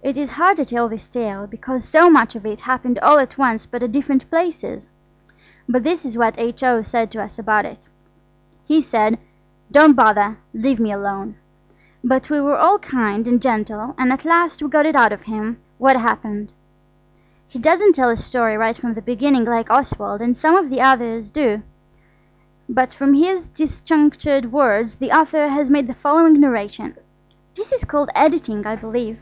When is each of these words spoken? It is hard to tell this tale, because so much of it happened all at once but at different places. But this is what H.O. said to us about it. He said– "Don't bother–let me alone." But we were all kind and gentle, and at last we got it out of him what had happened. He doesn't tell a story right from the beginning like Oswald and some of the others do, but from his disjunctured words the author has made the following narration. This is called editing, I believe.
It 0.00 0.16
is 0.16 0.30
hard 0.30 0.56
to 0.58 0.64
tell 0.64 0.88
this 0.88 1.08
tale, 1.08 1.48
because 1.48 1.84
so 1.86 2.08
much 2.08 2.36
of 2.36 2.46
it 2.46 2.60
happened 2.60 3.00
all 3.00 3.18
at 3.18 3.36
once 3.36 3.66
but 3.66 3.82
at 3.82 3.90
different 3.90 4.30
places. 4.30 4.88
But 5.68 5.82
this 5.82 6.04
is 6.04 6.16
what 6.16 6.38
H.O. 6.38 6.82
said 6.82 7.10
to 7.10 7.22
us 7.22 7.36
about 7.36 7.64
it. 7.66 7.88
He 8.64 8.80
said– 8.80 9.18
"Don't 9.72 9.94
bother–let 9.96 10.78
me 10.78 10.92
alone." 10.92 11.34
But 12.04 12.30
we 12.30 12.40
were 12.40 12.56
all 12.56 12.78
kind 12.78 13.26
and 13.26 13.42
gentle, 13.42 13.96
and 13.98 14.12
at 14.12 14.24
last 14.24 14.62
we 14.62 14.68
got 14.68 14.86
it 14.86 14.94
out 14.94 15.12
of 15.12 15.22
him 15.22 15.60
what 15.78 15.96
had 15.96 16.06
happened. 16.08 16.52
He 17.48 17.58
doesn't 17.58 17.94
tell 17.94 18.08
a 18.08 18.16
story 18.16 18.56
right 18.56 18.76
from 18.76 18.94
the 18.94 19.02
beginning 19.02 19.46
like 19.46 19.68
Oswald 19.68 20.20
and 20.22 20.36
some 20.36 20.54
of 20.56 20.70
the 20.70 20.80
others 20.80 21.30
do, 21.32 21.62
but 22.68 22.94
from 22.94 23.14
his 23.14 23.48
disjunctured 23.48 24.52
words 24.52 24.94
the 24.94 25.10
author 25.10 25.48
has 25.48 25.68
made 25.68 25.88
the 25.88 25.92
following 25.92 26.40
narration. 26.40 26.96
This 27.56 27.72
is 27.72 27.84
called 27.84 28.10
editing, 28.14 28.64
I 28.64 28.76
believe. 28.76 29.18